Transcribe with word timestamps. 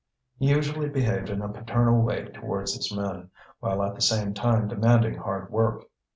He 0.39 0.47
usually 0.49 0.89
behaved 0.89 1.29
in 1.29 1.43
a 1.43 1.47
paternal 1.49 2.01
way 2.01 2.23
towards 2.29 2.73
his 2.73 2.91
men, 2.91 3.29
while 3.59 3.83
at 3.83 3.93
the 3.93 4.01
same 4.01 4.33
time 4.33 4.67
demanding 4.67 5.13
hard 5.19 5.51
work. 5.51 5.83